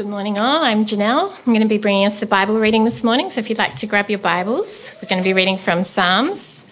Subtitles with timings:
[0.00, 0.64] Good morning, all.
[0.64, 1.30] I'm Janelle.
[1.30, 3.28] I'm going to be bringing us the Bible reading this morning.
[3.28, 6.64] So, if you'd like to grab your Bibles, we're going to be reading from Psalms,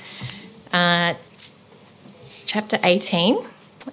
[0.73, 1.13] uh,
[2.47, 3.37] chapter 18.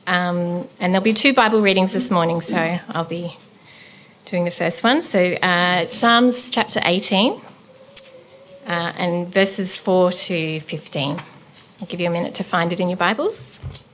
[0.07, 3.35] Um, and there'll be two Bible readings this morning, so I'll be
[4.23, 5.01] doing the first one.
[5.01, 11.11] So, uh, Psalms chapter 18 uh, and verses 4 to 15.
[11.81, 13.84] I'll give you a minute to find it in your Bibles.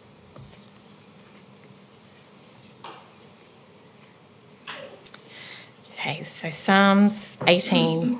[6.01, 8.19] Okay, so Psalms 18,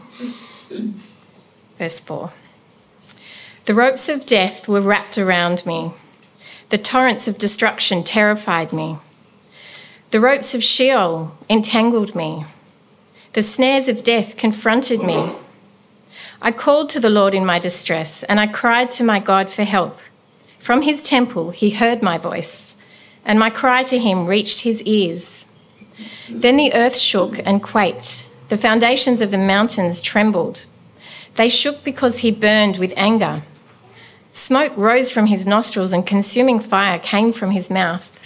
[1.80, 2.32] verse 4.
[3.66, 5.92] The ropes of death were wrapped around me.
[6.70, 8.98] The torrents of destruction terrified me.
[10.12, 12.46] The ropes of Sheol entangled me.
[13.34, 15.32] The snares of death confronted me.
[16.40, 19.64] I called to the Lord in my distress, and I cried to my God for
[19.64, 19.98] help.
[20.60, 22.76] From his temple he heard my voice,
[23.26, 25.48] and my cry to him reached his ears.
[26.30, 28.26] Then the earth shook and quaked.
[28.50, 30.66] The foundations of the mountains trembled.
[31.36, 33.44] They shook because he burned with anger.
[34.34, 38.20] Smoke rose from his nostrils, and consuming fire came from his mouth.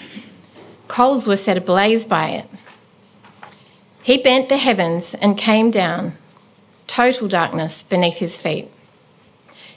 [0.87, 2.49] Coals were set ablaze by it.
[4.01, 6.15] He bent the heavens and came down,
[6.85, 8.69] total darkness beneath his feet.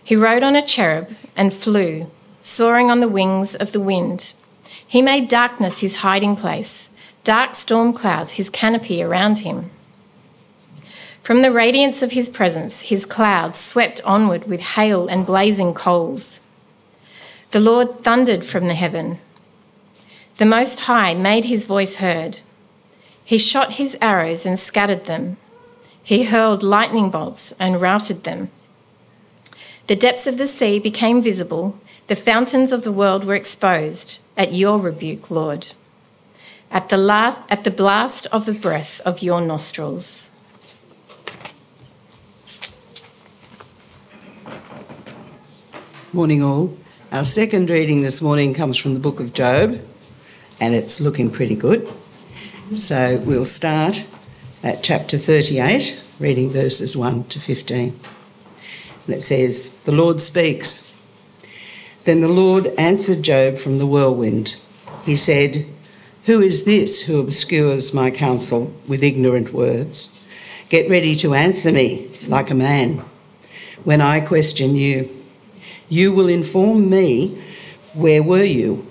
[0.02, 2.10] He rode on a cherub and flew,
[2.42, 4.32] soaring on the wings of the wind.
[4.86, 6.88] He made darkness his hiding place
[7.28, 9.70] dark storm clouds his canopy around him.
[11.22, 16.40] From the radiance of his presence, his clouds swept onward with hail and blazing coals.
[17.50, 19.18] The Lord thundered from the heaven.
[20.38, 22.40] The Most High made his voice heard.
[23.22, 25.36] He shot his arrows and scattered them.
[26.02, 28.50] He hurled lightning bolts and routed them.
[29.86, 34.54] The depths of the sea became visible, the fountains of the world were exposed at
[34.54, 35.74] your rebuke, Lord
[36.70, 40.30] at the last at the blast of the breath of your nostrils.
[46.12, 46.76] Morning all.
[47.12, 49.80] Our second reading this morning comes from the book of Job
[50.60, 51.88] and it's looking pretty good.
[52.74, 54.10] So we'll start
[54.62, 57.98] at chapter 38, reading verses 1 to 15.
[59.06, 60.98] And it says, The Lord speaks.
[62.04, 64.56] Then the Lord answered Job from the whirlwind.
[65.04, 65.66] He said,
[66.28, 70.26] who is this who obscures my counsel with ignorant words?
[70.68, 73.02] Get ready to answer me like a man
[73.82, 75.08] when I question you.
[75.88, 77.42] You will inform me
[77.94, 78.86] where were you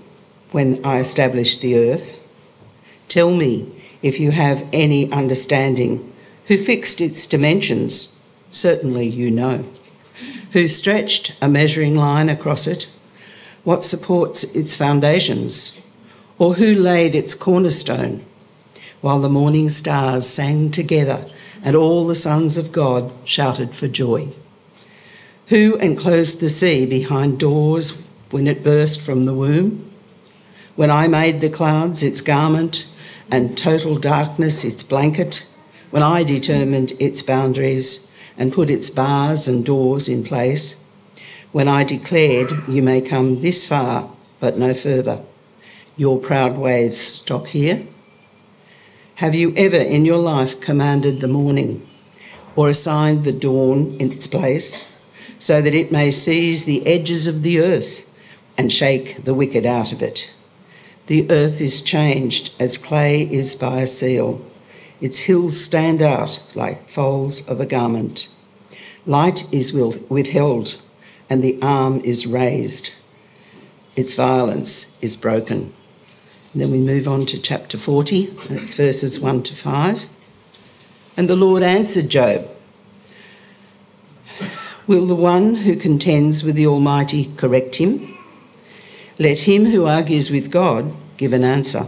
[0.52, 2.20] when I established the earth?
[3.08, 3.72] Tell me
[4.02, 6.12] if you have any understanding.
[6.48, 8.20] Who fixed its dimensions?
[8.50, 9.64] Certainly you know.
[10.54, 12.90] Who stretched a measuring line across it?
[13.64, 15.87] What supports its foundations?
[16.40, 18.24] Or who laid its cornerstone,
[19.02, 21.26] while the morning stars sang together
[21.64, 24.28] and all the sons of God shouted for joy?
[25.48, 29.84] Who enclosed the sea behind doors when it burst from the womb?
[30.76, 32.88] When I made the clouds its garment
[33.32, 35.50] and total darkness its blanket,
[35.90, 40.84] when I determined its boundaries and put its bars and doors in place,
[41.52, 45.24] when I declared, You may come this far, but no further
[45.98, 47.86] your proud waves stop here?
[49.16, 51.86] Have you ever in your life commanded the morning
[52.56, 54.96] or assigned the dawn in its place
[55.40, 58.08] so that it may seize the edges of the earth
[58.60, 60.36] and shake the wicked out of it?
[61.08, 64.46] The earth is changed as clay is by a seal.
[65.02, 68.28] Its hills stand out like folds of a garment.
[69.08, 70.80] Light is withheld
[71.28, 72.94] and the arm is raised.
[73.96, 75.74] Its violence is broken.
[76.58, 80.10] And then we move on to chapter 40, and it's verses 1 to 5.
[81.16, 82.50] And the Lord answered Job
[84.88, 88.18] Will the one who contends with the Almighty correct him?
[89.20, 91.86] Let him who argues with God give an answer.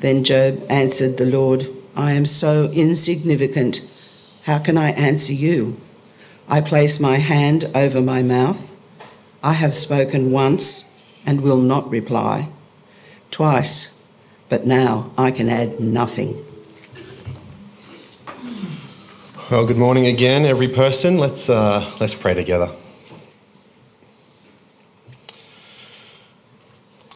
[0.00, 3.82] Then Job answered the Lord, I am so insignificant.
[4.44, 5.78] How can I answer you?
[6.48, 8.74] I place my hand over my mouth.
[9.42, 12.48] I have spoken once and will not reply
[13.30, 14.04] twice,
[14.48, 16.44] but now I can add nothing.
[19.50, 21.16] Well, good morning again, every person.
[21.16, 22.70] Let's, uh, let's pray together.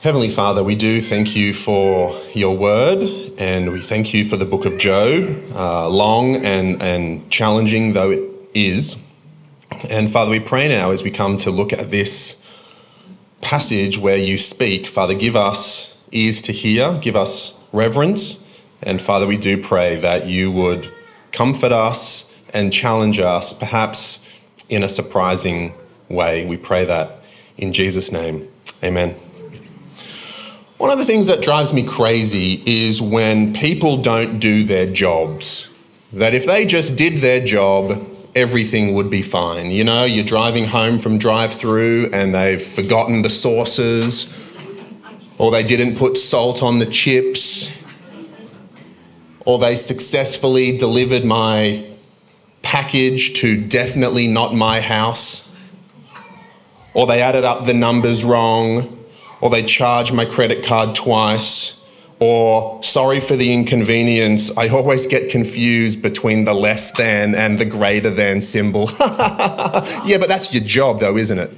[0.03, 3.03] Heavenly Father, we do thank you for your word
[3.38, 8.11] and we thank you for the book of Job, uh, long and, and challenging though
[8.11, 8.97] it is.
[9.91, 12.43] And Father, we pray now as we come to look at this
[13.43, 18.43] passage where you speak, Father, give us ears to hear, give us reverence
[18.82, 20.91] And Father, we do pray that you would
[21.31, 24.29] comfort us and challenge us, perhaps
[24.69, 25.75] in a surprising
[26.09, 26.44] way.
[26.44, 27.23] We pray that
[27.56, 28.49] in Jesus' name.
[28.82, 29.14] Amen.
[30.79, 35.73] One of the things that drives me crazy is when people don't do their jobs.
[36.12, 38.05] That if they just did their job,
[38.35, 39.70] everything would be fine.
[39.70, 44.25] You know, you're driving home from drive through and they've forgotten the sauces,
[45.38, 47.76] or they didn't put salt on the chips,
[49.44, 51.87] or they successfully delivered my
[52.62, 55.55] package to definitely not my house,
[56.94, 58.99] or they added up the numbers wrong
[59.43, 61.84] or they charge my credit card twice,
[62.20, 67.64] or sorry for the inconvenience, I always get confused between the less than and the
[67.64, 68.88] greater than symbol.
[69.00, 71.50] yeah, but that's your job though, isn't it?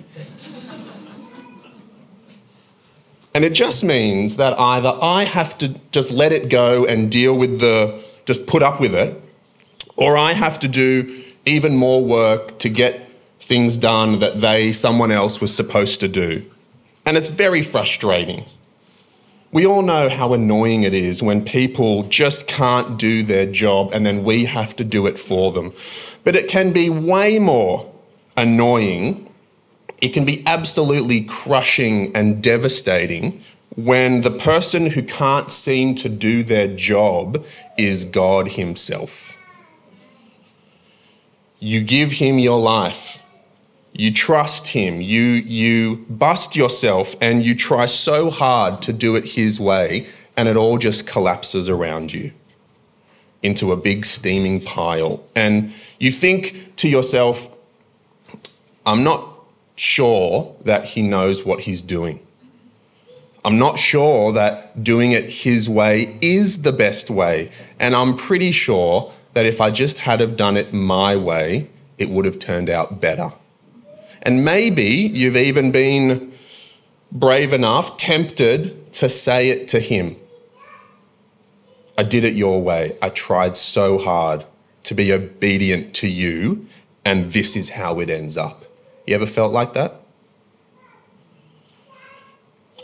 [3.34, 7.36] And it just means that either I have to just let it go and deal
[7.36, 9.20] with the, just put up with it,
[9.96, 13.08] or I have to do even more work to get
[13.40, 16.48] things done that they, someone else, was supposed to do.
[17.04, 18.44] And it's very frustrating.
[19.52, 24.04] We all know how annoying it is when people just can't do their job and
[24.04, 25.72] then we have to do it for them.
[26.24, 27.92] But it can be way more
[28.36, 29.32] annoying.
[30.04, 33.40] It can be absolutely crushing and devastating
[33.74, 37.44] when the person who can't seem to do their job
[37.76, 39.38] is God Himself.
[41.58, 43.24] You give Him your life
[43.96, 49.24] you trust him, you, you bust yourself, and you try so hard to do it
[49.24, 52.32] his way, and it all just collapses around you
[53.40, 55.22] into a big steaming pile.
[55.36, 57.56] And you think to yourself,
[58.84, 59.33] I'm not
[59.76, 62.20] sure that he knows what he's doing.
[63.44, 67.50] I'm not sure that doing it his way is the best way.
[67.78, 71.68] And I'm pretty sure that if I just had have done it my way,
[71.98, 73.32] it would have turned out better.
[74.22, 76.32] And maybe you've even been
[77.12, 80.16] brave enough, tempted to say it to him.
[81.98, 82.96] I did it your way.
[83.02, 84.46] I tried so hard
[84.84, 86.66] to be obedient to you,
[87.04, 88.64] and this is how it ends up.
[89.06, 90.00] You ever felt like that?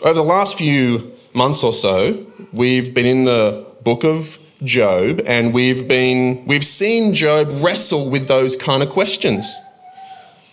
[0.02, 5.54] Over the last few months or so, we've been in the book of Job and
[5.54, 9.50] we've been we've seen Job wrestle with those kind of questions.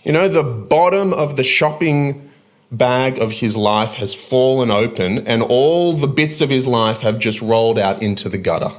[0.04, 2.30] You know, the bottom of the shopping
[2.72, 7.20] bag of his life has fallen open, and all the bits of his life have
[7.20, 8.72] just rolled out into the gutter.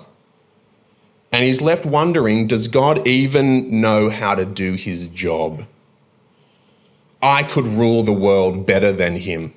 [1.30, 5.66] And he's left wondering does God even know how to do his job?
[7.22, 9.54] I could rule the world better than him.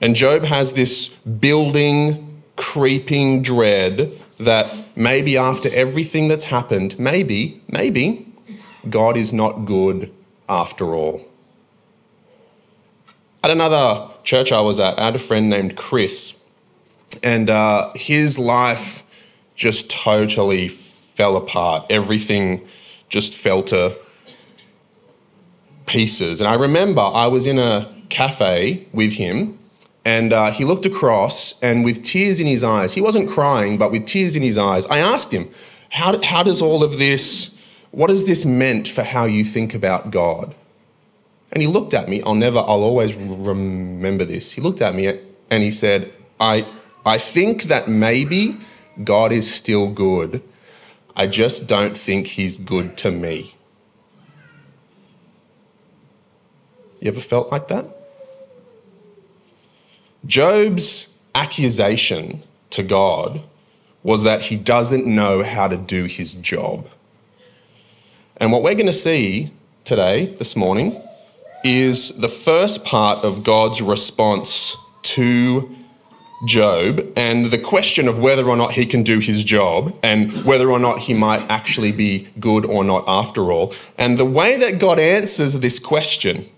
[0.00, 8.32] And Job has this building, creeping dread that maybe after everything that's happened, maybe, maybe
[8.88, 10.12] God is not good
[10.48, 11.26] after all.
[13.42, 16.44] At another church I was at, I had a friend named Chris,
[17.22, 19.02] and uh, his life
[19.54, 21.86] just totally fell apart.
[21.90, 22.66] Everything
[23.08, 23.96] just fell to
[25.86, 26.40] pieces.
[26.40, 29.58] And I remember I was in a cafe with him,
[30.04, 33.90] and uh, he looked across, and with tears in his eyes, he wasn't crying, but
[33.90, 35.48] with tears in his eyes, I asked him,
[35.90, 37.54] How, how does all of this
[37.90, 40.54] what has this meant for how you think about God?
[41.52, 42.20] And he looked at me.
[42.22, 44.50] I'll never, I'll always remember this.
[44.52, 45.06] He looked at me
[45.50, 46.66] and he said, I,
[47.06, 48.56] I think that maybe
[49.04, 50.42] God is still good.
[51.16, 53.54] I just don't think he's good to me.
[57.04, 57.84] You ever felt like that?
[60.24, 63.42] Job's accusation to God
[64.02, 66.88] was that he doesn't know how to do his job.
[68.38, 69.52] And what we're going to see
[69.84, 70.98] today, this morning,
[71.62, 75.76] is the first part of God's response to
[76.46, 80.70] Job and the question of whether or not he can do his job and whether
[80.70, 83.74] or not he might actually be good or not after all.
[83.98, 86.48] And the way that God answers this question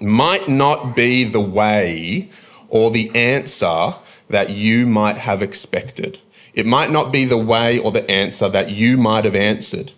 [0.00, 2.30] might not be the way
[2.68, 3.94] or the answer
[4.28, 6.18] that you might have expected.
[6.54, 9.92] It might not be the way or the answer that you might have answered.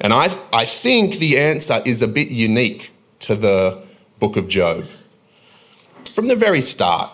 [0.00, 3.82] And I, I think the answer is a bit unique to the
[4.18, 4.86] book of Job.
[6.04, 7.10] From the very start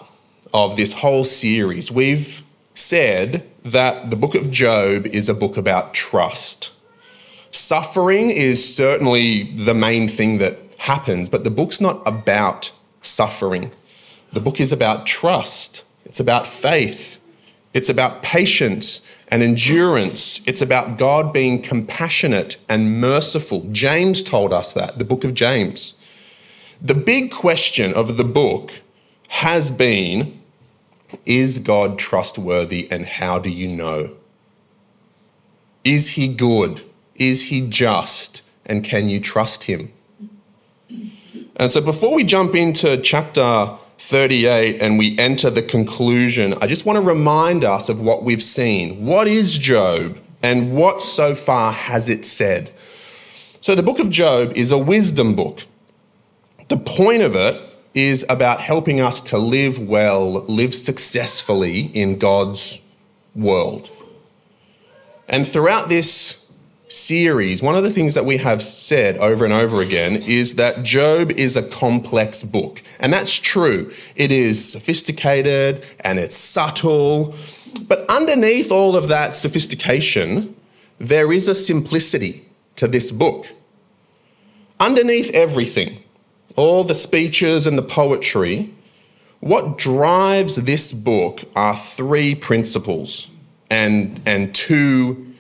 [0.53, 2.43] of this whole series, we've
[2.75, 6.73] said that the book of Job is a book about trust.
[7.53, 12.73] Suffering is certainly the main thing that happens, but the book's not about
[13.03, 13.71] suffering.
[14.33, 17.19] The book is about trust, it's about faith
[17.75, 20.47] It's about patience and endurance.
[20.47, 23.67] It's about God being compassionate and merciful.
[23.73, 25.95] James told us that, the book of James.
[26.83, 28.83] The big question of the book
[29.29, 30.41] has been
[31.25, 34.17] Is God trustworthy and how do you know?
[35.85, 36.85] Is he good?
[37.17, 38.43] Is he just?
[38.67, 39.93] And can you trust him?
[41.57, 46.87] And so before we jump into chapter 38 and we enter the conclusion, I just
[46.87, 49.05] want to remind us of what we've seen.
[49.05, 52.73] What is Job and what so far has it said?
[53.61, 55.61] So the book of Job is a wisdom book.
[56.69, 57.61] The point of it
[57.95, 62.85] is about helping us to live well, live successfully in God's
[63.35, 63.91] world.
[65.29, 66.42] And throughout this
[66.93, 70.83] series, one of the things that we have said over and over again is that
[70.83, 72.83] Job is a complex book.
[73.01, 73.93] And that's true.
[74.15, 77.35] It is sophisticated and it's subtle.
[77.89, 80.55] But underneath all of that sophistication,
[80.99, 82.47] there is a simplicity
[82.77, 83.47] to this book.
[84.79, 86.03] Underneath everything,
[86.57, 88.75] all the speeches and the poetry,
[89.41, 93.29] what drives this book are three principles
[93.71, 95.32] and, and two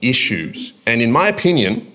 [0.00, 0.78] issues.
[0.86, 1.92] And in my opinion,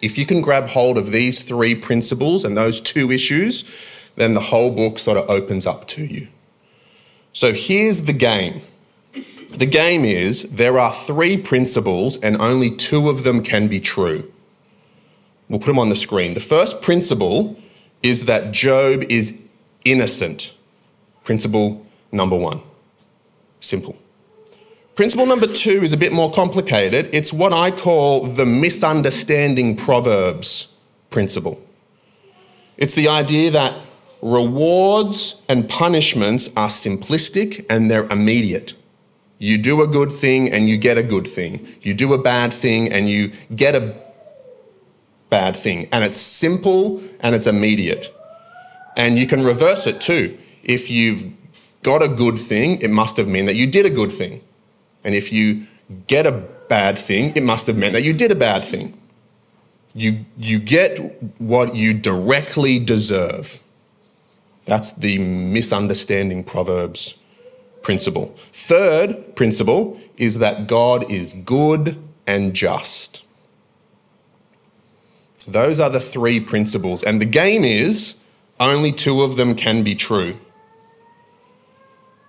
[0.00, 3.64] if you can grab hold of these three principles and those two issues,
[4.16, 6.28] then the whole book sort of opens up to you.
[7.32, 8.62] So here's the game.
[9.48, 14.30] The game is there are three principles and only two of them can be true.
[15.48, 16.34] We'll put them on the screen.
[16.34, 17.58] The first principle
[18.02, 19.48] is that Job is
[19.84, 20.54] innocent.
[21.24, 22.60] Principle number one.
[23.60, 23.96] Simple.
[24.98, 27.08] Principle number two is a bit more complicated.
[27.12, 30.76] It's what I call the misunderstanding Proverbs
[31.10, 31.62] principle.
[32.76, 33.80] It's the idea that
[34.22, 38.74] rewards and punishments are simplistic and they're immediate.
[39.38, 41.68] You do a good thing and you get a good thing.
[41.80, 43.94] You do a bad thing and you get a
[45.30, 45.86] bad thing.
[45.92, 48.12] And it's simple and it's immediate.
[48.96, 50.36] And you can reverse it too.
[50.64, 51.32] If you've
[51.84, 54.42] got a good thing, it must have meant that you did a good thing.
[55.04, 55.66] And if you
[56.06, 56.32] get a
[56.68, 59.00] bad thing, it must have meant that you did a bad thing.
[59.94, 60.98] You, you get
[61.40, 63.62] what you directly deserve.
[64.66, 67.18] That's the misunderstanding Proverbs
[67.82, 68.34] principle.
[68.52, 73.24] Third principle is that God is good and just.
[75.46, 77.02] Those are the three principles.
[77.02, 78.22] And the game is
[78.60, 80.36] only two of them can be true.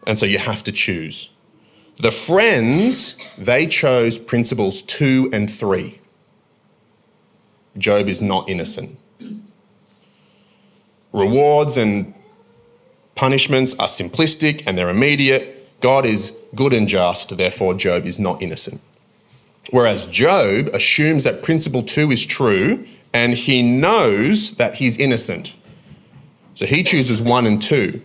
[0.08, 1.36] And so you have to choose.
[2.00, 6.00] The friends, they chose principles two and three.
[7.78, 8.98] Job is not innocent.
[11.12, 12.14] Rewards and
[13.16, 15.68] punishments are simplistic and they're immediate.
[15.82, 18.80] God is good and just, therefore, Job is not innocent.
[19.72, 25.54] Whereas Job assumes that principle two is true and he knows that he's innocent.
[26.54, 28.02] So he chooses one and two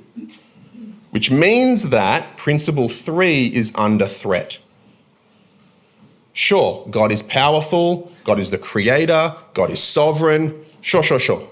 [1.14, 4.58] which means that principle three is under threat.
[6.32, 11.48] Sure, God is powerful, God is the creator, God is sovereign, sure, sure, sure.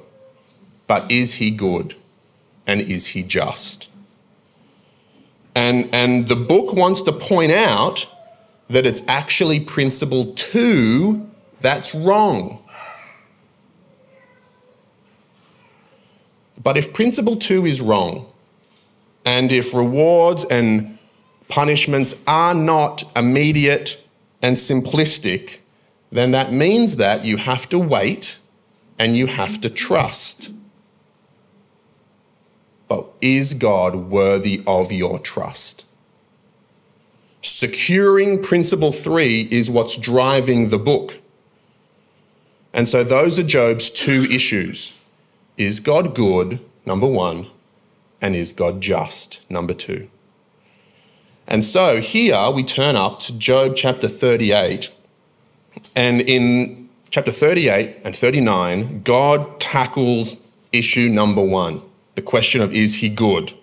[0.88, 1.94] But is he good
[2.66, 3.88] and is he just?
[5.54, 8.12] And, and the book wants to point out
[8.68, 12.58] that it's actually principle two that's wrong.
[16.60, 18.31] But if principle two is wrong,
[19.24, 20.98] and if rewards and
[21.48, 24.02] punishments are not immediate
[24.40, 25.60] and simplistic,
[26.10, 28.38] then that means that you have to wait
[28.98, 30.52] and you have to trust.
[32.88, 35.86] But is God worthy of your trust?
[37.40, 41.18] Securing principle three is what's driving the book.
[42.72, 45.04] And so those are Job's two issues.
[45.56, 46.60] Is God good?
[46.86, 47.46] Number one.
[48.22, 49.42] And is God just?
[49.50, 50.08] Number two.
[51.46, 54.90] And so here we turn up to Job chapter 38.
[55.94, 60.36] And in chapter 38 and 39, God tackles
[60.72, 61.82] issue number one
[62.14, 63.54] the question of is he good?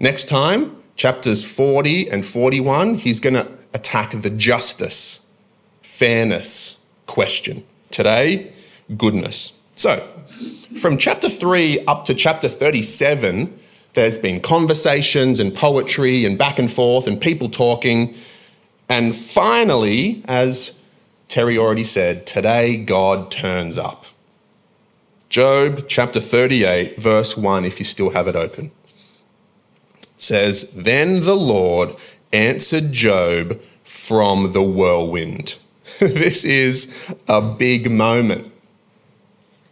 [0.00, 5.30] Next time, chapters 40 and 41, he's going to attack the justice,
[5.82, 7.64] fairness question.
[7.90, 8.52] Today,
[8.96, 9.62] goodness.
[9.74, 9.98] So,
[10.80, 13.58] from chapter 3 up to chapter 37,
[13.96, 18.14] there's been conversations and poetry and back and forth and people talking.
[18.90, 20.86] And finally, as
[21.28, 24.04] Terry already said, today God turns up.
[25.30, 28.70] Job chapter 38, verse 1, if you still have it open.
[30.18, 31.96] Says, Then the Lord
[32.34, 35.56] answered Job from the whirlwind.
[36.00, 38.52] this is a big moment.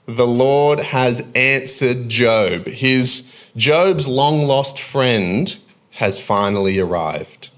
[0.07, 2.67] The Lord has answered Job.
[2.67, 5.57] His Job's long lost friend
[5.93, 7.51] has finally arrived.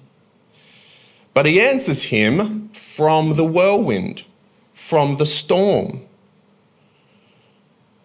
[1.32, 4.24] But he answers him from the whirlwind,
[4.74, 6.02] from the storm.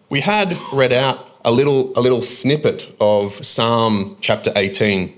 [0.08, 5.14] We had read out a little, a little snippet of Psalm chapter 18,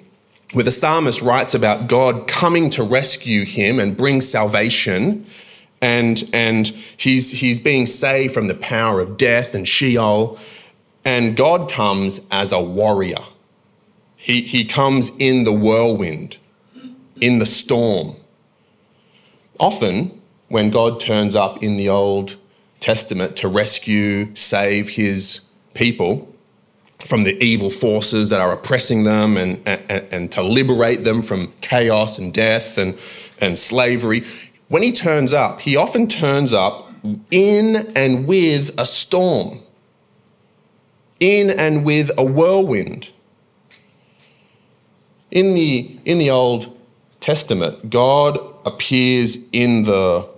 [0.52, 5.26] where the psalmist writes about God coming to rescue him and bring salvation.
[5.82, 10.38] And, and he's, he's being saved from the power of death and Sheol.
[11.04, 13.24] And God comes as a warrior.
[14.16, 16.38] He, he comes in the whirlwind,
[17.20, 18.16] in the storm.
[19.60, 22.36] Often, when God turns up in the Old
[22.80, 26.34] Testament to rescue, save his people
[26.98, 31.52] from the evil forces that are oppressing them and, and, and to liberate them from
[31.60, 32.98] chaos and death and,
[33.40, 34.22] and slavery.
[34.68, 36.90] When he turns up, he often turns up
[37.30, 39.60] in and with a storm,
[41.24, 43.10] in and with a whirlwind.
[45.30, 46.78] In the, in the Old
[47.18, 50.28] Testament, God appears in the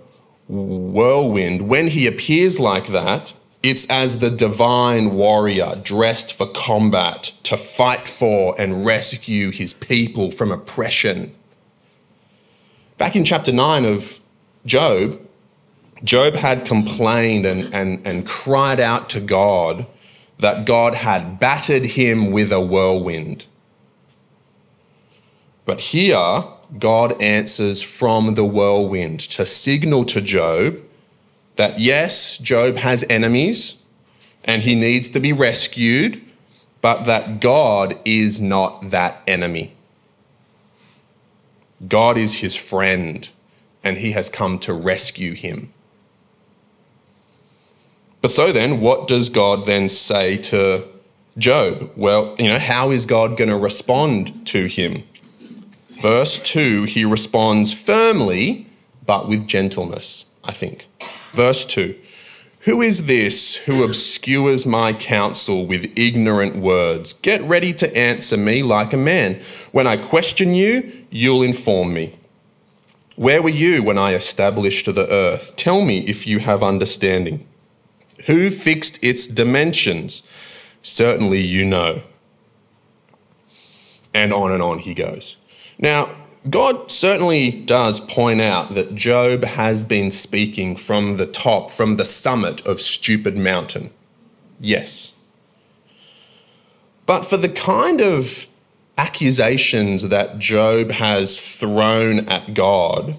[0.47, 1.67] whirlwind.
[1.67, 8.07] When he appears like that, it's as the divine warrior dressed for combat to fight
[8.07, 11.35] for and rescue his people from oppression.
[12.97, 14.21] Back in chapter 9 of
[14.65, 15.19] Job,
[16.01, 19.85] Job had complained and, and, and cried out to God
[20.39, 23.45] that God had battered him with a whirlwind.
[25.65, 26.43] But here,
[26.79, 30.81] God answers from the whirlwind to signal to Job
[31.55, 33.85] that yes, Job has enemies
[34.43, 36.21] and he needs to be rescued,
[36.81, 39.73] but that God is not that enemy.
[41.85, 43.29] God is his friend
[43.83, 45.73] and he has come to rescue him.
[48.21, 50.87] But so then, what does God then say to
[51.37, 51.91] Job?
[51.95, 55.03] Well, you know, how is God going to respond to him?
[56.01, 58.67] Verse 2, he responds firmly,
[59.05, 60.85] but with gentleness, I think.
[61.31, 61.95] Verse 2
[62.61, 67.13] Who is this who obscures my counsel with ignorant words?
[67.13, 69.41] Get ready to answer me like a man.
[69.71, 72.17] When I question you, you'll inform me.
[73.15, 75.55] Where were you when I established the earth?
[75.55, 77.46] Tell me if you have understanding.
[78.25, 80.27] Who fixed its dimensions?
[80.81, 82.01] Certainly you know.
[84.13, 85.37] And on and on he goes.
[85.77, 86.09] Now,
[86.49, 92.05] God certainly does point out that Job has been speaking from the top, from the
[92.05, 93.91] summit of Stupid Mountain.
[94.59, 95.17] Yes.
[97.05, 98.47] But for the kind of
[98.97, 103.17] accusations that Job has thrown at God,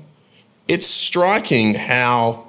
[0.67, 2.47] it's striking how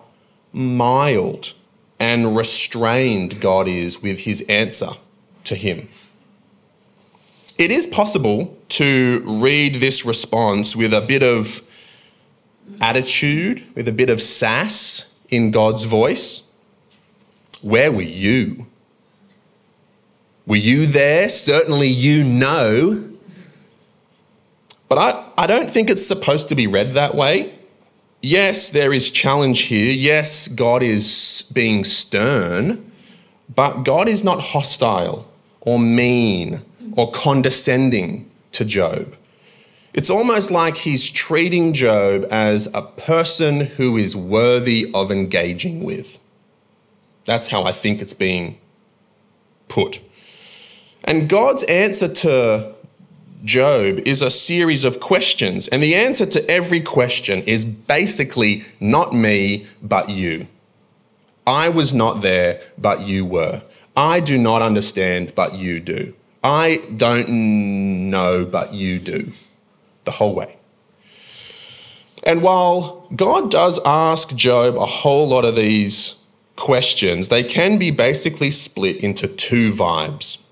[0.52, 1.54] mild
[2.00, 4.92] and restrained God is with his answer
[5.44, 5.88] to him.
[7.58, 11.62] It is possible to read this response with a bit of
[12.80, 16.54] attitude, with a bit of sass in God's voice.
[17.62, 18.68] Where were you?
[20.46, 21.28] Were you there?
[21.28, 23.10] Certainly you know.
[24.88, 27.59] But I, I don't think it's supposed to be read that way.
[28.22, 29.92] Yes, there is challenge here.
[29.92, 32.92] Yes, God is being stern,
[33.54, 36.62] but God is not hostile or mean
[36.98, 39.16] or condescending to Job.
[39.94, 46.20] It's almost like he's treating Job as a person who is worthy of engaging with.
[47.26, 48.60] That's how I think it's being
[49.68, 50.02] put.
[51.06, 52.76] And God's answer to
[53.44, 55.68] Job is a series of questions.
[55.70, 60.48] And the answer to every question is basically not me, but you.
[61.48, 63.64] I was not there, but you were.
[63.96, 66.14] I do not understand, but you do.
[66.44, 69.32] I don't know, but you do,
[70.06, 70.58] the whole way.
[72.24, 77.92] And while God does ask Job a whole lot of these questions, they can be
[77.92, 80.44] basically split into two vibes.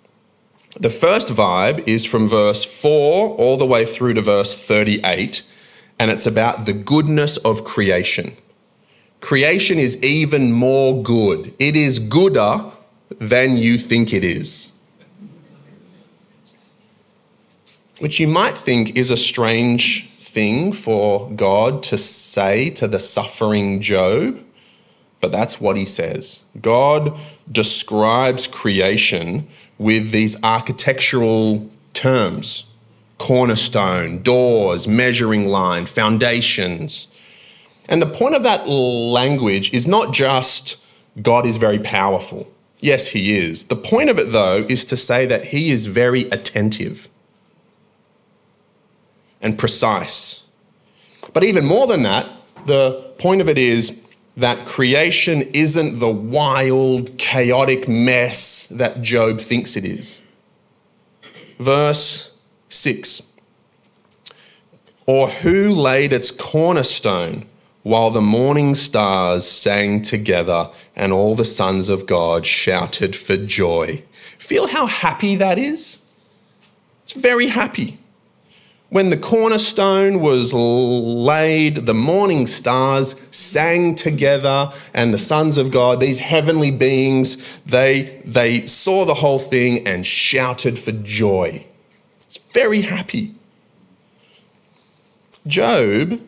[0.80, 5.44] The first vibe is from verse 4 all the way through to verse 38,
[6.00, 8.34] and it's about the goodness of creation.
[9.20, 12.66] Creation is even more good, it is gooder
[13.20, 14.78] than you think it is.
[18.00, 23.82] which you might think is a strange thing for God to say to the suffering
[23.82, 24.44] Job,
[25.20, 26.46] but that's what he says.
[26.62, 27.18] God
[27.52, 32.72] describes creation with these architectural terms
[33.18, 37.08] cornerstone, doors, measuring line, foundations.
[37.90, 40.86] And the point of that language is not just
[41.22, 42.52] God is very powerful.
[42.80, 43.66] Yes, he is.
[43.66, 47.10] The point of it, though, is to say that he is very attentive
[49.42, 50.48] and precise.
[51.34, 52.30] But even more than that,
[52.68, 54.07] the point of it is
[54.38, 60.26] that creation isn't the wild, chaotic mess that Job thinks it is.
[61.60, 63.34] Verse 6
[65.08, 67.48] Or who laid its cornerstone
[67.82, 74.04] while the morning stars sang together and all the sons of God shouted for joy?
[74.38, 76.06] Feel how happy that is?
[77.02, 77.98] It's very happy.
[78.90, 86.00] When the cornerstone was laid, the morning stars sang together, and the sons of God,
[86.00, 91.66] these heavenly beings, they, they saw the whole thing and shouted for joy.
[92.22, 93.36] It's very happy.
[95.46, 96.22] Job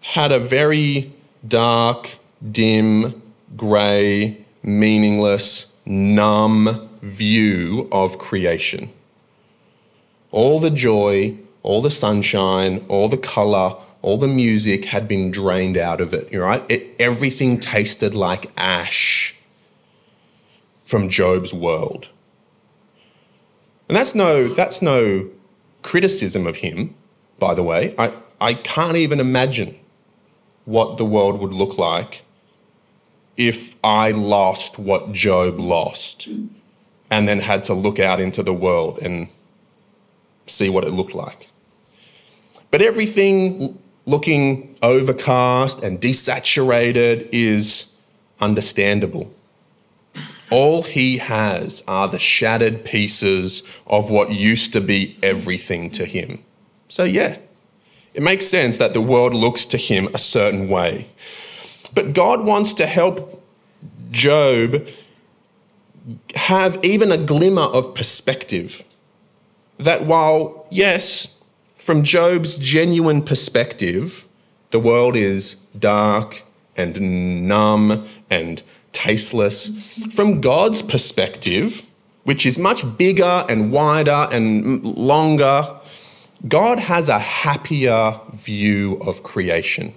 [0.00, 1.12] had a very
[1.46, 2.16] dark,
[2.50, 3.22] dim,
[3.56, 8.90] grey, meaningless, numb view of creation.
[10.30, 15.76] All the joy, all the sunshine, all the color, all the music had been drained
[15.76, 16.64] out of it, right?
[16.70, 19.34] It, everything tasted like ash
[20.84, 22.08] from Job's world.
[23.88, 25.28] And that's no, that's no
[25.82, 26.94] criticism of him,
[27.38, 27.94] by the way.
[27.98, 29.76] I, I can't even imagine
[30.64, 32.24] what the world would look like
[33.36, 36.28] if I lost what Job lost
[37.10, 39.28] and then had to look out into the world and
[40.46, 41.48] see what it looked like.
[42.70, 48.00] But everything looking overcast and desaturated is
[48.40, 49.32] understandable.
[50.50, 56.38] All he has are the shattered pieces of what used to be everything to him.
[56.88, 57.38] So, yeah,
[58.14, 61.08] it makes sense that the world looks to him a certain way.
[61.94, 63.42] But God wants to help
[64.10, 64.86] Job
[66.36, 68.84] have even a glimmer of perspective.
[69.78, 71.35] That while, yes,
[71.86, 74.24] from Job's genuine perspective,
[74.70, 76.42] the world is dark
[76.76, 79.96] and numb and tasteless.
[80.12, 81.88] From God's perspective,
[82.24, 85.78] which is much bigger and wider and longer,
[86.48, 89.94] God has a happier view of creation.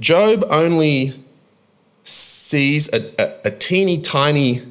[0.00, 1.22] Job only
[2.02, 4.62] sees a, a, a, teeny tiny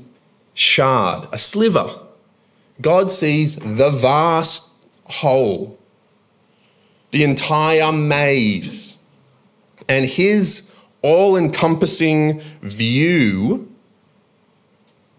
[0.53, 1.97] shard, a sliver.
[2.81, 4.64] God sees the vast
[5.05, 5.79] whole,
[7.11, 9.01] the entire maze.
[9.87, 13.71] And his all encompassing view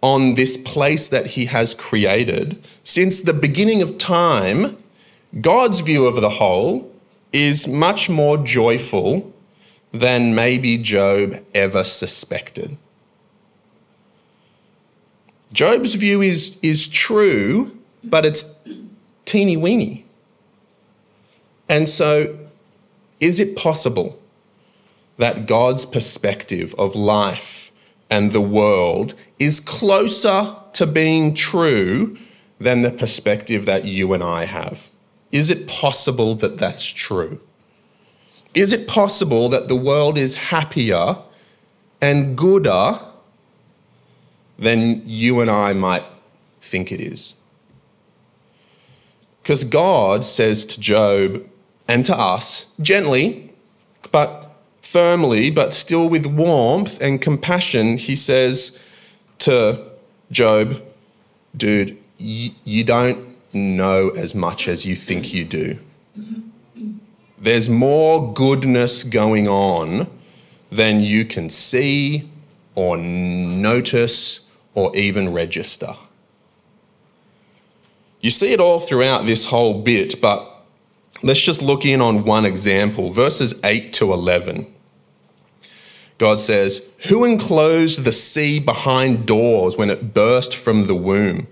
[0.03, 4.77] on this place that he has created, since the beginning of time,
[5.41, 6.93] God's view of the whole
[7.33, 9.33] is much more joyful
[9.93, 12.77] than maybe Job ever suspected.
[15.53, 18.69] Job's view is, is true, but it's
[19.27, 20.07] teeny weeny.
[21.69, 22.39] And so,
[23.21, 24.19] is it possible
[25.19, 27.71] that God's perspective of life
[28.11, 32.17] and the world is closer to being true
[32.59, 34.91] than the perspective that you and I have?
[35.33, 37.41] Is it possible that that's true?
[38.55, 41.17] Is it possible that the world is happier
[42.01, 43.01] and gooder
[44.59, 46.05] than you and I might
[46.61, 47.35] think it is?
[49.47, 51.49] Because God says to Job
[51.87, 53.53] and to us, gently,
[54.11, 58.85] but firmly, but still with warmth and compassion, he says
[59.39, 59.85] to
[60.33, 60.83] Job,
[61.57, 65.79] dude, you don't know as much as you think you do.
[67.39, 70.11] There's more goodness going on
[70.73, 72.29] than you can see
[72.75, 75.95] or notice or even register.
[78.21, 80.65] You see it all throughout this whole bit, but
[81.23, 84.73] let's just look in on one example verses 8 to 11.
[86.19, 91.47] God says, Who enclosed the sea behind doors when it burst from the womb?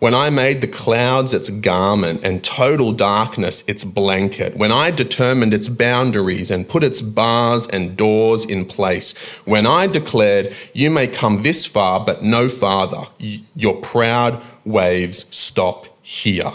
[0.00, 5.52] When I made the clouds its garment and total darkness its blanket, when I determined
[5.52, 11.08] its boundaries and put its bars and doors in place, when I declared, You may
[11.08, 16.52] come this far, but no farther, your proud waves stop here.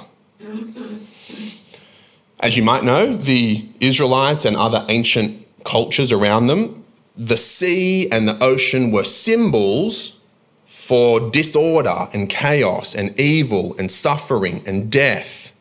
[2.39, 6.83] As you might know, the Israelites and other ancient cultures around them,
[7.15, 10.19] the sea and the ocean were symbols
[10.65, 15.55] for disorder and chaos and evil and suffering and death.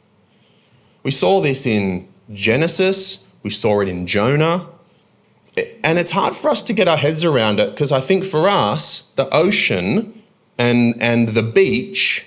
[1.03, 4.69] We saw this in Genesis, we saw it in Jonah.
[5.85, 8.49] And it's hard for us to get our heads around it because I think for
[8.49, 10.23] us, the ocean
[10.57, 12.27] and, and the beach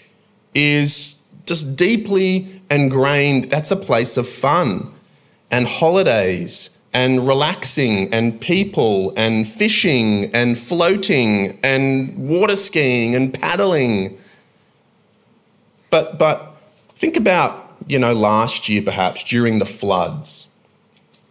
[0.54, 3.46] is just deeply ingrained.
[3.52, 4.94] That's a place of fun
[5.52, 14.18] and holidays and relaxing and people and fishing and floating and water skiing and paddling.
[15.90, 16.56] But, but
[16.90, 20.48] think about, you know, last year perhaps during the floods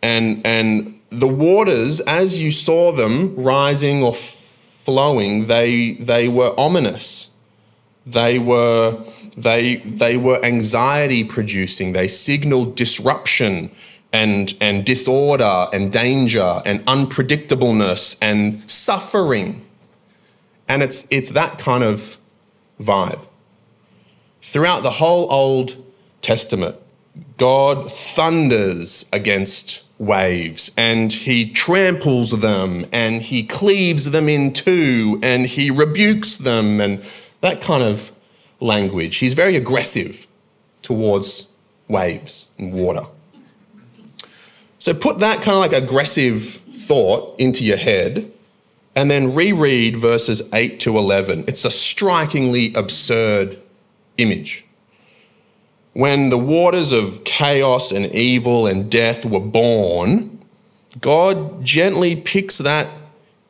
[0.02, 7.30] and, and the waters, as you saw them rising or flowing, they, they were ominous.
[8.06, 9.02] They were,
[9.36, 11.92] they, they were anxiety producing.
[11.92, 13.70] They signaled disruption
[14.12, 19.66] and, and disorder and danger and unpredictableness and suffering.
[20.68, 22.16] And it's, it's that kind of
[22.80, 23.26] vibe.
[24.40, 25.76] Throughout the whole Old
[26.22, 26.76] Testament,
[27.36, 35.46] God thunders against waves and he tramples them and he cleaves them in two and
[35.46, 37.04] he rebukes them and
[37.40, 38.10] that kind of
[38.64, 39.16] language.
[39.16, 40.26] He's very aggressive
[40.82, 41.52] towards
[41.88, 43.06] waves and water.
[44.78, 48.30] So put that kind of like aggressive thought into your head
[48.96, 51.44] and then reread verses 8 to 11.
[51.46, 53.58] It's a strikingly absurd
[54.18, 54.64] image
[55.94, 60.38] when the waters of chaos and evil and death were born,
[61.00, 62.88] God gently picks that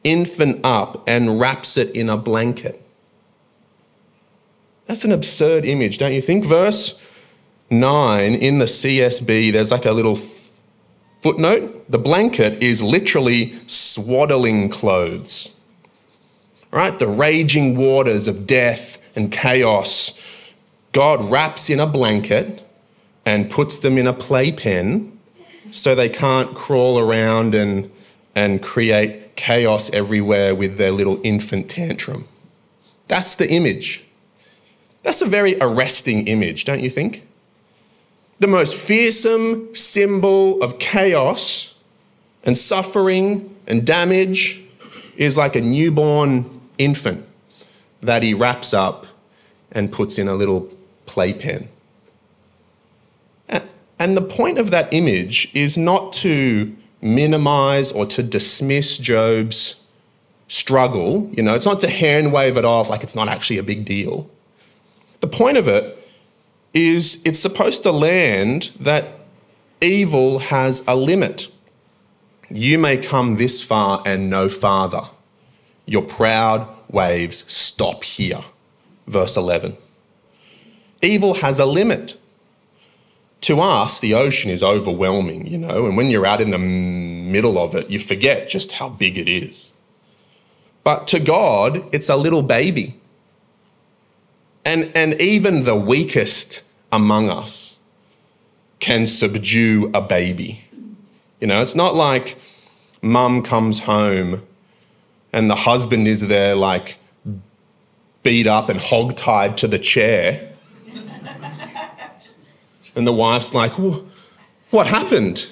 [0.05, 2.84] infant up and wraps it in a blanket.
[4.87, 6.44] That's an absurd image, don't you think?
[6.44, 7.01] Verse
[7.70, 10.16] 9 in the CSB, there's like a little
[11.23, 11.90] footnote.
[11.90, 15.59] The blanket is literally swaddling clothes.
[16.70, 16.99] Right?
[16.99, 20.20] The raging waters of death and chaos
[20.94, 22.64] God wraps in a blanket
[23.27, 25.18] and puts them in a playpen
[25.73, 27.90] so they can't crawl around and,
[28.37, 32.27] and create chaos everywhere with their little infant tantrum.
[33.09, 34.05] That's the image.
[35.05, 37.29] That's a very arresting image, don't you think?
[38.40, 41.79] The most fearsome symbol of chaos
[42.43, 44.64] and suffering and damage
[45.17, 47.25] is like a newborn infant
[48.03, 49.07] that he wraps up
[49.71, 50.69] and puts in a little
[51.07, 51.69] playpen.
[53.97, 59.83] And the point of that image is not to minimize or to dismiss Job's
[60.49, 61.31] struggle.
[61.33, 63.85] You know, it's not to hand wave it off like it's not actually a big
[63.85, 64.29] deal.
[65.24, 66.06] The point of it
[66.74, 69.06] is it's supposed to land that
[69.80, 71.48] evil has a limit.
[72.50, 75.00] You may come this far and no farther.
[75.87, 78.40] Your proud waves stop here.
[79.06, 79.78] Verse 11.
[81.00, 82.20] Evil has a limit.
[83.40, 87.56] To us, the ocean is overwhelming, you know, and when you're out in the middle
[87.56, 89.72] of it, you forget just how big it is.
[90.82, 93.00] But to God, it's a little baby.
[94.64, 97.79] And, and even the weakest among us
[98.81, 100.64] can subdue a baby.
[101.40, 102.38] You know, it's not like
[103.03, 104.42] mum comes home
[105.33, 106.98] and the husband is there, like
[108.22, 110.53] beat up and hog tied to the chair
[112.96, 113.72] and the wife's like,
[114.70, 115.48] What happened?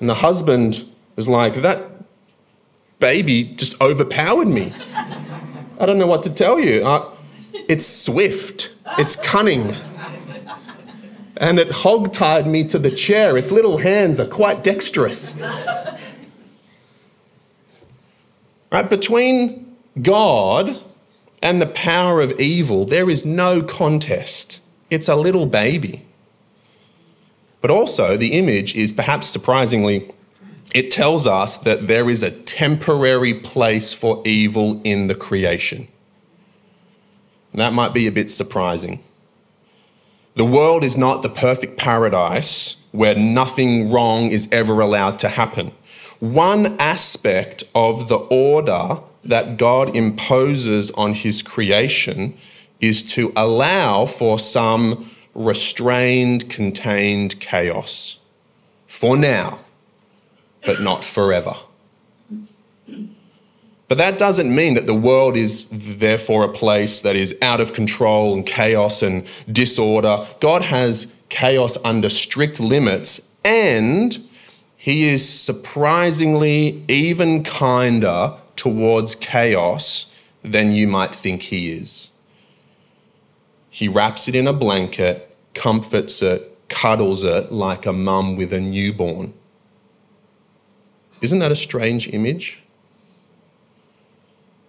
[0.00, 0.84] And the husband
[1.16, 1.82] is like, That
[2.98, 4.72] baby just overpowered me.
[5.78, 6.86] I don't know what to tell you.
[6.86, 7.10] Uh,
[7.68, 9.74] it's swift, it's cunning.
[11.36, 13.36] And it hog tied me to the chair.
[13.38, 15.34] Its little hands are quite dexterous.
[18.70, 18.88] Right?
[18.88, 20.82] Between God
[21.42, 24.60] and the power of evil, there is no contest.
[24.90, 26.04] It's a little baby.
[27.60, 30.10] But also, the image is perhaps surprisingly,
[30.74, 35.88] it tells us that there is a temporary place for evil in the creation.
[37.52, 39.00] And that might be a bit surprising.
[40.36, 45.72] The world is not the perfect paradise where nothing wrong is ever allowed to happen.
[46.20, 52.34] One aspect of the order that God imposes on his creation
[52.80, 58.20] is to allow for some restrained, contained chaos
[58.86, 59.60] for now,
[60.64, 61.54] but not forever.
[63.90, 67.72] But that doesn't mean that the world is therefore a place that is out of
[67.72, 70.28] control and chaos and disorder.
[70.38, 74.16] God has chaos under strict limits, and
[74.76, 82.16] He is surprisingly even kinder towards chaos than you might think He is.
[83.70, 88.60] He wraps it in a blanket, comforts it, cuddles it like a mum with a
[88.60, 89.34] newborn.
[91.20, 92.62] Isn't that a strange image?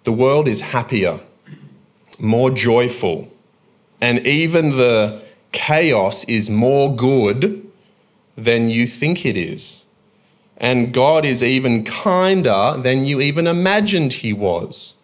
[0.04, 1.20] The world is happier,
[2.20, 3.32] more joyful,
[4.02, 7.70] and even the chaos is more good
[8.36, 9.86] than you think it is.
[10.58, 14.96] And God is even kinder than you even imagined He was.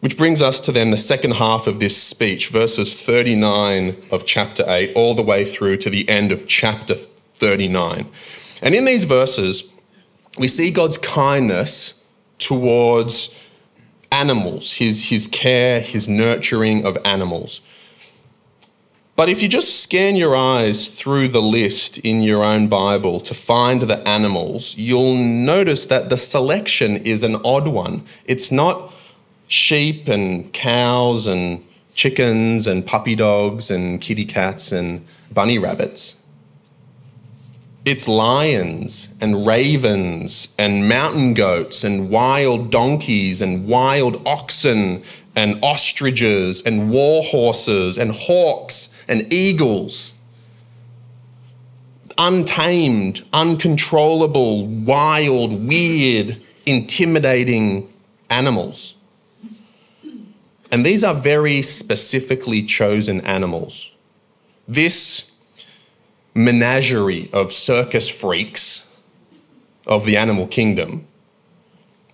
[0.00, 4.64] Which brings us to then the second half of this speech, verses 39 of chapter
[4.66, 8.08] 8, all the way through to the end of chapter 39.
[8.62, 9.74] And in these verses,
[10.38, 11.97] we see God's kindness
[12.38, 13.44] towards
[14.10, 17.60] animals, his, his care, his nurturing of animals.
[19.16, 23.34] But if you just scan your eyes through the list in your own Bible to
[23.34, 28.04] find the animals, you'll notice that the selection is an odd one.
[28.26, 28.92] It's not
[29.48, 36.17] sheep and cows and chickens and puppy dogs and kitty cats and bunny rabbits.
[37.90, 45.02] It's lions and ravens and mountain goats and wild donkeys and wild oxen
[45.34, 50.12] and ostriches and war horses and hawks and eagles.
[52.18, 57.90] Untamed, uncontrollable, wild, weird, intimidating
[58.28, 58.96] animals.
[60.70, 63.90] And these are very specifically chosen animals.
[64.68, 65.02] This
[66.38, 69.02] menagerie of circus freaks
[69.86, 71.06] of the animal kingdom,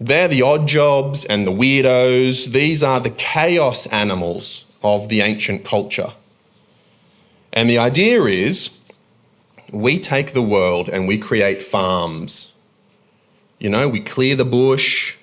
[0.00, 2.46] they're the odd jobs and the weirdos.
[2.46, 6.12] These are the chaos animals of the ancient culture.
[7.52, 8.80] And the idea is
[9.72, 12.58] we take the world and we create farms.
[13.58, 15.16] You know, we clear the bush,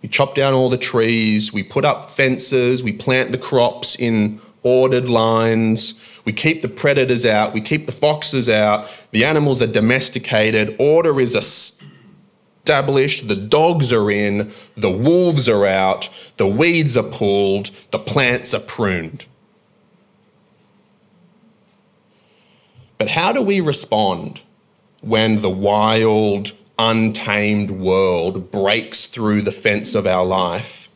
[0.00, 4.40] we chop down all the trees, we put up fences, we plant the crops in
[4.64, 9.66] ordered lines, we keep the predators out, we keep the foxes out, the animals are
[9.66, 17.02] domesticated, order is established, the dogs are in, the wolves are out, the weeds are
[17.02, 19.26] pulled, the plants are pruned.
[22.96, 24.40] But how do we respond
[25.02, 30.88] when the wild, untamed world breaks through the fence of our life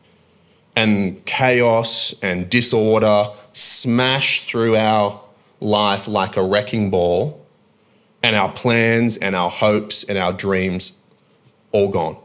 [0.75, 5.19] and chaos and disorder smash through our
[5.59, 7.45] life like a wrecking ball
[8.23, 11.03] and our plans and our hopes and our dreams
[11.71, 12.17] all gone?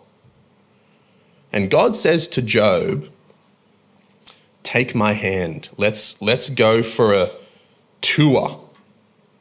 [1.53, 3.09] And God says to Job,
[4.65, 5.69] Take my hand.
[5.77, 7.31] Let's, let's go for a
[8.01, 8.65] tour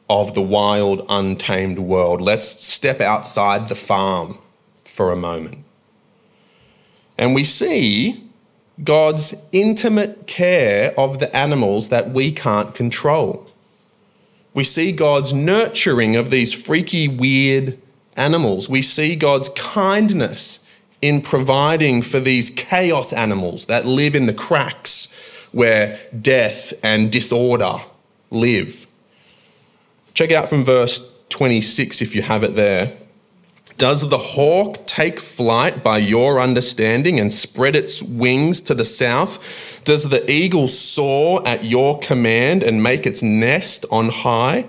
[0.08, 2.20] of the wild, untamed world.
[2.20, 4.38] Let's step outside the farm
[4.84, 5.64] for a moment.
[7.16, 8.23] And we see
[8.82, 13.46] God's intimate care of the animals that we can't control.
[14.52, 17.78] We see God's nurturing of these freaky, weird
[18.16, 18.68] animals.
[18.68, 20.60] We see God's kindness
[21.00, 25.12] in providing for these chaos animals that live in the cracks
[25.52, 27.76] where death and disorder
[28.30, 28.86] live.
[30.14, 32.96] Check out from verse 26 if you have it there.
[33.76, 39.82] Does the hawk take flight by your understanding and spread its wings to the south?
[39.84, 44.66] Does the eagle soar at your command and make its nest on high?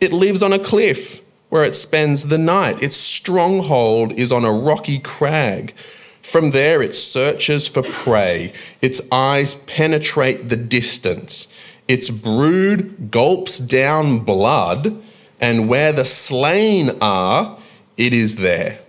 [0.00, 2.82] It lives on a cliff where it spends the night.
[2.82, 5.74] Its stronghold is on a rocky crag.
[6.22, 8.52] From there, it searches for prey.
[8.80, 11.48] Its eyes penetrate the distance.
[11.86, 14.96] Its brood gulps down blood,
[15.40, 17.58] and where the slain are,
[17.96, 18.80] it is there.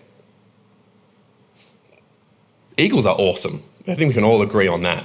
[2.77, 3.63] Eagles are awesome.
[3.87, 5.03] I think we can all agree on that.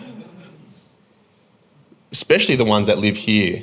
[2.11, 3.63] Especially the ones that live here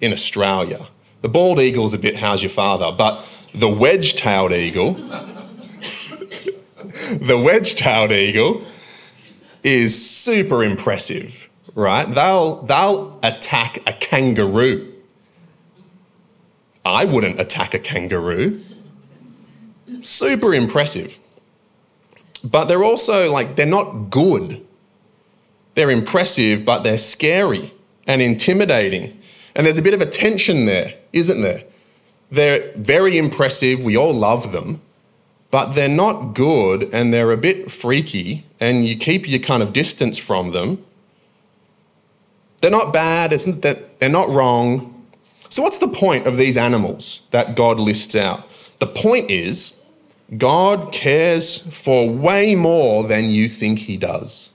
[0.00, 0.86] in Australia.
[1.22, 4.94] The bald eagle's a bit how's your father, but the wedge tailed eagle,
[7.14, 8.64] the wedge tailed eagle
[9.62, 12.04] is super impressive right?
[12.04, 14.92] They'll, they'll attack a kangaroo.
[16.84, 18.60] I wouldn't attack a kangaroo.
[20.02, 21.18] Super impressive.
[22.42, 24.66] But they're also like, they're not good.
[25.74, 27.72] They're impressive, but they're scary
[28.06, 29.20] and intimidating.
[29.54, 31.64] And there's a bit of a tension there, isn't there?
[32.30, 33.84] They're very impressive.
[33.84, 34.80] We all love them.
[35.50, 39.72] But they're not good and they're a bit freaky, and you keep your kind of
[39.72, 40.84] distance from them
[42.60, 45.06] they're not bad, it's not that they're not wrong.
[45.48, 48.48] So, what's the point of these animals that God lists out?
[48.78, 49.79] The point is,
[50.36, 54.52] God cares for way more than you think He does.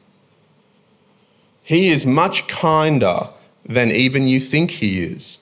[1.62, 3.30] He is much kinder
[3.66, 5.40] than even you think He is.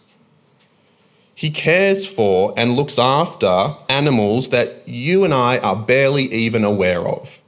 [1.36, 7.08] He cares for and looks after animals that you and I are barely even aware
[7.08, 7.42] of.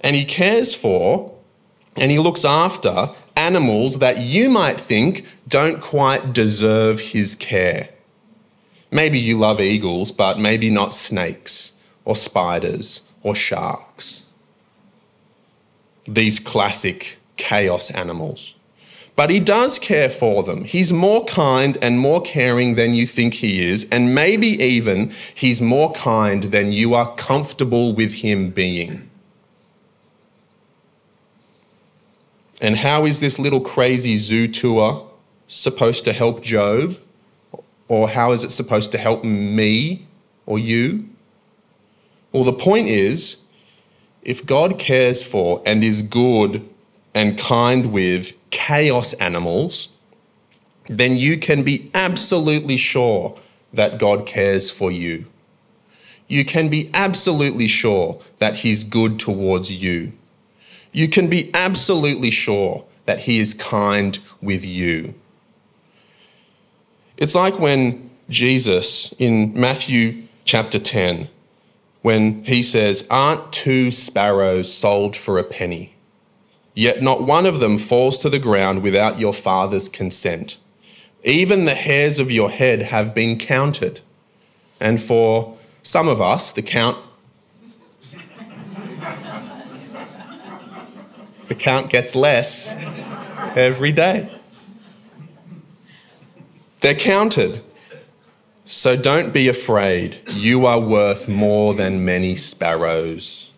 [0.00, 1.32] And He cares for
[1.96, 7.88] and He looks after animals that you might think don't quite deserve His care.
[8.92, 14.26] Maybe you love eagles, but maybe not snakes or spiders or sharks.
[16.04, 18.54] These classic chaos animals.
[19.16, 20.64] But he does care for them.
[20.64, 25.62] He's more kind and more caring than you think he is, and maybe even he's
[25.62, 29.08] more kind than you are comfortable with him being.
[32.60, 35.10] And how is this little crazy zoo tour
[35.46, 36.96] supposed to help Job?
[37.88, 40.06] Or how is it supposed to help me
[40.46, 41.08] or you?
[42.32, 43.44] Well, the point is
[44.22, 46.68] if God cares for and is good
[47.14, 49.96] and kind with chaos animals,
[50.86, 53.38] then you can be absolutely sure
[53.72, 55.26] that God cares for you.
[56.28, 60.12] You can be absolutely sure that He's good towards you.
[60.92, 65.14] You can be absolutely sure that He is kind with you.
[67.22, 71.28] It's like when Jesus in Matthew chapter 10,
[72.00, 75.94] when he says, Aren't two sparrows sold for a penny?
[76.74, 80.58] Yet not one of them falls to the ground without your Father's consent.
[81.22, 84.00] Even the hairs of your head have been counted.
[84.80, 86.98] And for some of us, the count
[91.46, 92.74] the count gets less
[93.54, 94.41] every day.
[96.82, 97.62] They're counted.
[98.64, 100.20] So don't be afraid.
[100.28, 103.52] You are worth more than many sparrows.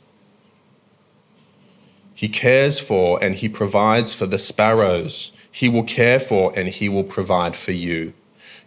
[2.14, 5.32] He cares for and he provides for the sparrows.
[5.50, 8.12] He will care for and he will provide for you.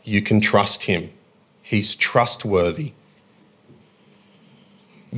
[0.04, 1.12] You can trust him.
[1.62, 2.94] He's trustworthy.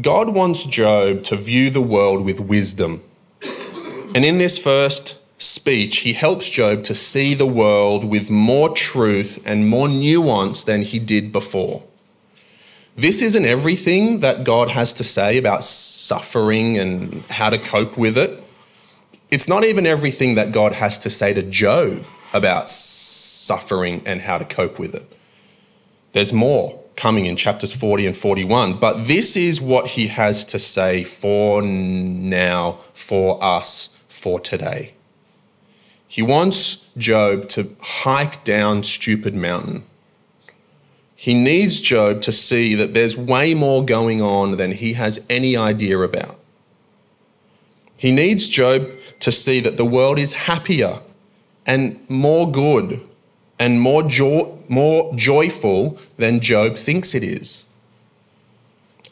[0.02, 3.04] God wants Job to view the world with wisdom.
[4.16, 9.42] And in this first speech, he helps Job to see the world with more truth
[9.46, 11.84] and more nuance than he did before.
[12.96, 18.18] This isn't everything that God has to say about suffering and how to cope with
[18.18, 18.44] it.
[19.32, 24.38] It's not even everything that God has to say to Job about suffering and how
[24.38, 25.10] to cope with it.
[26.12, 30.60] There's more coming in chapters 40 and 41, but this is what he has to
[30.60, 34.94] say for now, for us, for today.
[36.12, 39.84] He wants Job to hike down Stupid Mountain.
[41.16, 45.56] He needs Job to see that there's way more going on than he has any
[45.56, 46.40] idea about.
[47.96, 48.90] He needs Job
[49.20, 51.02] to see that the world is happier
[51.68, 53.02] and more good
[53.60, 57.70] and more, jo- more joyful than Job thinks it is.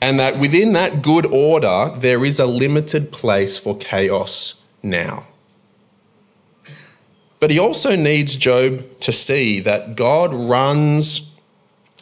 [0.01, 5.27] And that within that good order, there is a limited place for chaos now.
[7.39, 11.35] But he also needs Job to see that God runs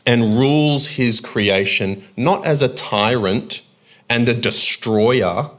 [0.05, 3.63] and rules his creation not as a tyrant
[4.09, 5.49] and a destroyer,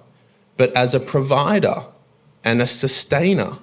[0.57, 1.87] but as a provider
[2.45, 3.59] and a sustainer.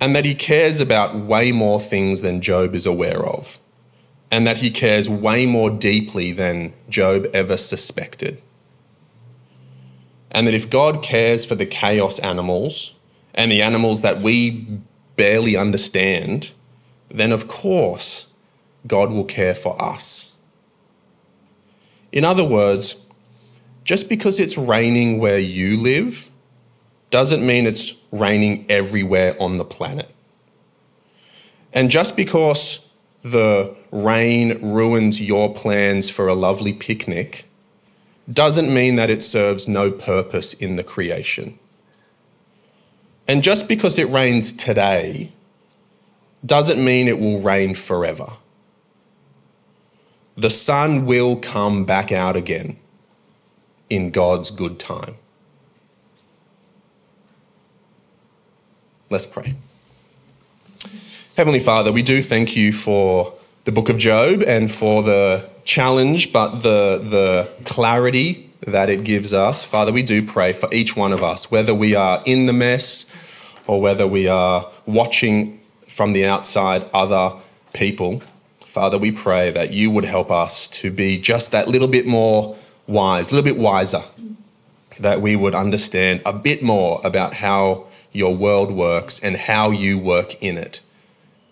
[0.00, 3.58] And that he cares about way more things than Job is aware of.
[4.30, 8.42] And that he cares way more deeply than Job ever suspected.
[10.32, 12.94] And that if God cares for the chaos animals,
[13.34, 14.66] and the animals that we
[15.16, 16.52] barely understand,
[17.10, 18.32] then of course
[18.86, 20.36] God will care for us.
[22.10, 23.06] In other words,
[23.84, 26.30] just because it's raining where you live
[27.10, 30.08] doesn't mean it's raining everywhere on the planet.
[31.72, 32.90] And just because
[33.22, 37.44] the rain ruins your plans for a lovely picnic
[38.30, 41.58] doesn't mean that it serves no purpose in the creation.
[43.28, 45.32] And just because it rains today
[46.44, 48.32] doesn't mean it will rain forever.
[50.36, 52.78] The sun will come back out again
[53.88, 55.16] in God's good time.
[59.10, 59.54] Let's pray.
[61.36, 66.32] Heavenly Father, we do thank you for the book of Job and for the challenge,
[66.32, 69.64] but the, the clarity that it gives us.
[69.64, 73.06] Father, we do pray for each one of us, whether we are in the mess
[73.66, 77.36] or whether we are watching from the outside other
[77.72, 78.22] people.
[78.60, 82.56] Father, we pray that you would help us to be just that little bit more
[82.86, 84.02] wise, a little bit wiser,
[84.98, 89.98] that we would understand a bit more about how your world works and how you
[89.98, 90.80] work in it.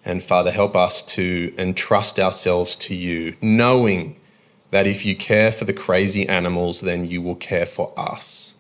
[0.05, 4.17] And Father, help us to entrust ourselves to you, knowing
[4.71, 8.55] that if you care for the crazy animals, then you will care for us.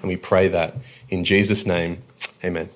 [0.00, 0.76] And we pray that
[1.08, 2.02] in Jesus' name,
[2.44, 2.68] amen.